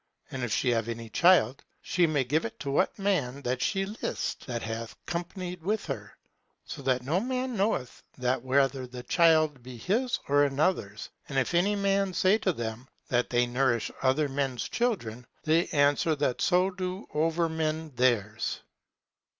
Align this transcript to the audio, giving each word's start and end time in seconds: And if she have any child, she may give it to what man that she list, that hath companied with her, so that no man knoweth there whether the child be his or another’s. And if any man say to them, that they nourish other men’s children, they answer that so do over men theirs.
And 0.31 0.43
if 0.43 0.51
she 0.51 0.69
have 0.71 0.87
any 0.89 1.09
child, 1.09 1.63
she 1.83 2.07
may 2.07 2.23
give 2.23 2.43
it 2.43 2.59
to 2.61 2.71
what 2.71 2.97
man 2.97 3.43
that 3.43 3.61
she 3.61 3.85
list, 3.85 4.47
that 4.47 4.63
hath 4.63 4.95
companied 5.05 5.61
with 5.61 5.85
her, 5.85 6.17
so 6.65 6.81
that 6.81 7.03
no 7.03 7.19
man 7.19 7.55
knoweth 7.55 8.01
there 8.17 8.39
whether 8.39 8.87
the 8.87 9.03
child 9.03 9.61
be 9.61 9.77
his 9.77 10.19
or 10.27 10.43
another’s. 10.45 11.09
And 11.29 11.37
if 11.37 11.53
any 11.53 11.75
man 11.75 12.15
say 12.15 12.39
to 12.39 12.51
them, 12.51 12.87
that 13.09 13.29
they 13.29 13.45
nourish 13.45 13.91
other 14.01 14.27
men’s 14.27 14.67
children, 14.69 15.27
they 15.43 15.67
answer 15.67 16.15
that 16.15 16.41
so 16.41 16.71
do 16.71 17.07
over 17.13 17.47
men 17.47 17.91
theirs. 17.93 18.61